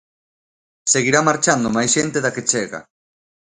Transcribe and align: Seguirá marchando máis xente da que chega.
Seguirá 0.93 1.19
marchando 1.29 1.73
máis 1.75 1.89
xente 1.95 2.17
da 2.21 2.33
que 2.35 2.47
chega. 2.51 2.79